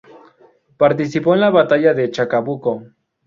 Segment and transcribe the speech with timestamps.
[0.77, 2.85] Participó en la Batalla de Chacabuco.